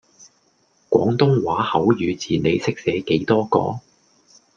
[0.89, 2.05] 廣東話口語字
[2.39, 3.81] 你識寫幾多個?